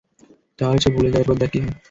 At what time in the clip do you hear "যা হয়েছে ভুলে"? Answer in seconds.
0.59-1.09